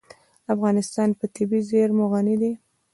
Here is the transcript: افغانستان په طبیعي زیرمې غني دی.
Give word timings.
افغانستان 0.53 1.09
په 1.19 1.25
طبیعي 1.35 1.61
زیرمې 1.69 2.05
غني 2.11 2.35
دی. 2.41 2.53